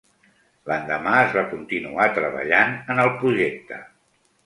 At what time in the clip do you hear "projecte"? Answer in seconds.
3.23-3.83